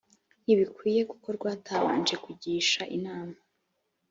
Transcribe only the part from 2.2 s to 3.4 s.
kugisha inama